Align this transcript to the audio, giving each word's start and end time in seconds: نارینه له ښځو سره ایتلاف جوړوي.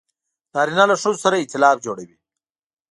نارینه 0.53 0.83
له 0.91 0.95
ښځو 1.01 1.21
سره 1.25 1.35
ایتلاف 1.37 1.77
جوړوي. 1.85 2.17